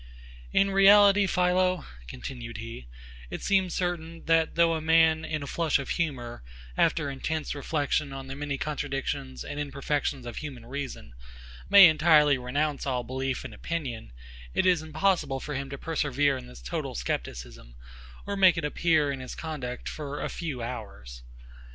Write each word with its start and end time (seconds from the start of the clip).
In 0.51 0.71
reality, 0.71 1.27
PHILO, 1.27 1.85
continued 2.07 2.57
he, 2.57 2.87
it 3.29 3.43
seems 3.43 3.75
certain, 3.75 4.25
that 4.25 4.55
though 4.55 4.73
a 4.73 4.81
man, 4.81 5.23
in 5.23 5.43
a 5.43 5.45
flush 5.45 5.77
of 5.77 5.91
humour, 5.91 6.41
after 6.75 7.07
intense 7.11 7.53
reflection 7.53 8.11
on 8.11 8.25
the 8.25 8.35
many 8.35 8.57
contradictions 8.57 9.43
and 9.43 9.59
imperfections 9.59 10.25
of 10.25 10.37
human 10.37 10.65
reason, 10.65 11.13
may 11.69 11.85
entirely 11.87 12.39
renounce 12.39 12.87
all 12.87 13.03
belief 13.03 13.45
and 13.45 13.53
opinion, 13.53 14.11
it 14.55 14.65
is 14.65 14.81
impossible 14.81 15.39
for 15.39 15.53
him 15.53 15.69
to 15.69 15.77
persevere 15.77 16.35
in 16.35 16.47
this 16.47 16.63
total 16.63 16.95
scepticism, 16.95 17.75
or 18.25 18.35
make 18.35 18.57
it 18.57 18.65
appear 18.65 19.11
in 19.11 19.19
his 19.19 19.35
conduct 19.35 19.87
for 19.87 20.19
a 20.19 20.29
few 20.29 20.63
hours. 20.63 21.21